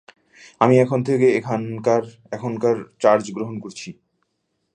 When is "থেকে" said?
1.07-1.27